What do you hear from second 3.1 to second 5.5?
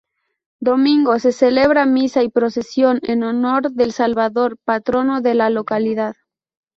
honor del Salvador, patrono de